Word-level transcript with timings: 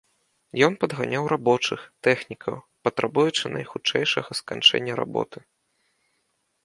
Ён 0.67 0.73
падганяў 0.83 1.23
рабочых, 1.33 1.79
тэхнікаў, 2.07 2.55
патрабуючы 2.87 3.43
найхутчэйшага 3.59 4.31
сканчэння 4.41 4.93
работы. 5.05 5.37